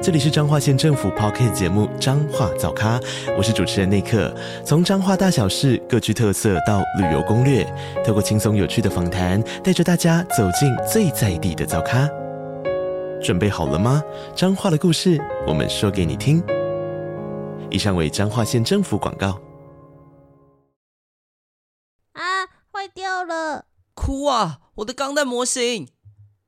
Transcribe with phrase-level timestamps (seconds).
[0.00, 3.00] 这里是彰化县政府 Podcast 节目《彰化早咖》，
[3.36, 4.32] 我是主持人内克。
[4.64, 7.64] 从彰化大小事各具特色到旅游攻略，
[8.06, 12.08] 透过轻松有趣的访谈，带着大家走进最在地的早咖。
[13.20, 14.00] 准备好了吗？
[14.36, 16.40] 彰化的故事，我们说给你听。
[17.68, 19.40] 以上为彰化县政府广告。
[22.12, 23.64] 啊，坏掉了！
[23.94, 24.60] 哭啊！
[24.76, 25.88] 我的钢弹模型。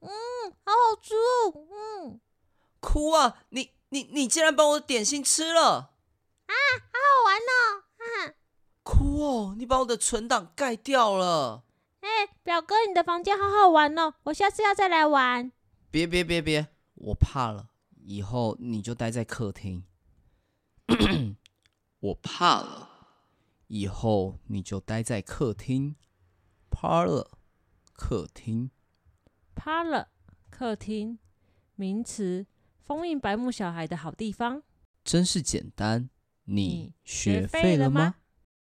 [0.00, 0.08] 嗯，
[0.64, 1.52] 好好吃哦。
[1.56, 1.89] 嗯。
[2.80, 3.42] 哭啊！
[3.50, 5.92] 你你你竟然把我的点心吃了！
[6.46, 6.52] 啊，
[6.90, 7.84] 好好玩哦！
[7.96, 8.34] 哈，
[8.82, 9.54] 哭哦！
[9.56, 11.64] 你把我的存档盖掉了！
[12.00, 15.52] 哎，表哥，你的房间好好玩哦，我下次要再来玩。
[15.90, 17.70] 别别别别，我怕了，
[18.04, 19.84] 以后你就待在客厅。
[22.00, 22.88] 我怕了，
[23.66, 25.96] 以后你就待在客厅。
[26.70, 27.28] Parlor，
[27.92, 28.70] 客厅。
[29.54, 30.06] Parlor，
[30.48, 31.18] 客厅，
[31.74, 32.46] 名词。
[32.84, 34.62] 封印白目小孩的好地方，
[35.04, 36.10] 真是简单。
[36.44, 38.16] 你学废了吗？